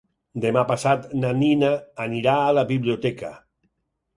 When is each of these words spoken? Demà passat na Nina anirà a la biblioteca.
Demà 0.45 0.61
passat 0.69 1.03
na 1.19 1.33
Nina 1.41 1.69
anirà 2.07 2.35
a 2.47 2.57
la 2.61 2.67
biblioteca. 2.73 3.31